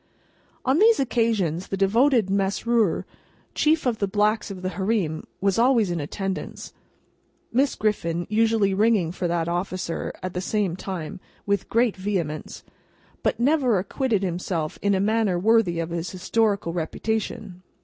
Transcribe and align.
On 0.65 0.79
these 0.79 0.99
occasions, 0.99 1.67
the 1.67 1.77
devoted 1.77 2.27
Mesrour, 2.27 3.05
chief 3.53 3.85
of 3.85 3.99
the 3.99 4.07
Blacks 4.07 4.49
of 4.49 4.63
the 4.63 4.69
Hareem, 4.71 5.25
was 5.41 5.59
always 5.59 5.91
in 5.91 5.99
attendance 5.99 6.73
(Miss 7.53 7.75
Griffin 7.75 8.25
usually 8.27 8.73
ringing 8.73 9.11
for 9.11 9.27
that 9.27 9.47
officer, 9.47 10.11
at 10.23 10.33
the 10.33 10.41
same 10.41 10.75
time, 10.75 11.19
with 11.45 11.69
great 11.69 11.95
vehemence), 11.95 12.63
but 13.21 13.39
never 13.39 13.77
acquitted 13.77 14.23
himself 14.23 14.79
in 14.81 14.95
a 14.95 14.99
manner 14.99 15.37
worthy 15.37 15.77
of 15.79 15.91
his 15.91 16.09
historical 16.09 16.73
reputation. 16.73 17.61